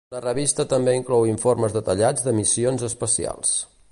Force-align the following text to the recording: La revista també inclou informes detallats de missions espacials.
La 0.13 0.19
revista 0.21 0.63
també 0.71 0.95
inclou 0.99 1.27
informes 1.33 1.77
detallats 1.77 2.27
de 2.29 2.35
missions 2.39 2.89
espacials. 2.91 3.55